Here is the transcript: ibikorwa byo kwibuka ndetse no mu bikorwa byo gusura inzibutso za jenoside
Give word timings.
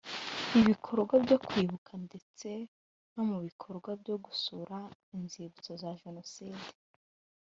ibikorwa 0.59 1.13
byo 1.23 1.37
kwibuka 1.45 1.91
ndetse 2.05 2.49
no 3.13 3.23
mu 3.29 3.37
bikorwa 3.45 3.89
byo 4.01 4.15
gusura 4.25 4.77
inzibutso 5.17 5.71
za 5.81 5.91
jenoside 6.01 6.67